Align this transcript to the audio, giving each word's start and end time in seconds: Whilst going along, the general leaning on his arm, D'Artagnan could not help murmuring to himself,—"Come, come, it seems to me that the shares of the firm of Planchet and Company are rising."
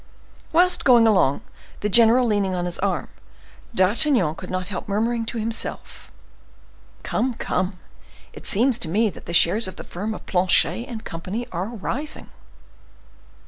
Whilst 0.51 0.83
going 0.83 1.05
along, 1.07 1.41
the 1.81 1.87
general 1.87 2.25
leaning 2.25 2.55
on 2.55 2.65
his 2.65 2.79
arm, 2.79 3.07
D'Artagnan 3.75 4.33
could 4.33 4.49
not 4.49 4.65
help 4.65 4.87
murmuring 4.89 5.27
to 5.27 5.37
himself,—"Come, 5.37 7.35
come, 7.35 7.77
it 8.33 8.47
seems 8.47 8.79
to 8.79 8.89
me 8.89 9.11
that 9.11 9.27
the 9.27 9.33
shares 9.35 9.67
of 9.67 9.75
the 9.75 9.83
firm 9.83 10.15
of 10.15 10.25
Planchet 10.25 10.85
and 10.87 11.05
Company 11.05 11.47
are 11.51 11.67
rising." 11.67 12.31